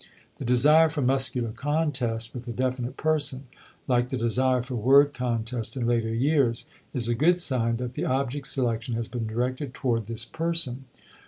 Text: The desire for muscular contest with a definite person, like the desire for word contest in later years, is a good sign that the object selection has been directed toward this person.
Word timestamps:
The 0.39 0.45
desire 0.45 0.89
for 0.89 1.03
muscular 1.03 1.51
contest 1.51 2.33
with 2.33 2.47
a 2.47 2.51
definite 2.51 2.97
person, 2.97 3.45
like 3.87 4.09
the 4.09 4.17
desire 4.17 4.63
for 4.63 4.73
word 4.73 5.13
contest 5.13 5.77
in 5.77 5.85
later 5.85 6.11
years, 6.11 6.65
is 6.91 7.07
a 7.07 7.13
good 7.13 7.39
sign 7.39 7.77
that 7.77 7.93
the 7.93 8.05
object 8.05 8.47
selection 8.47 8.95
has 8.95 9.07
been 9.07 9.27
directed 9.27 9.75
toward 9.75 10.07
this 10.07 10.25
person. 10.25 10.85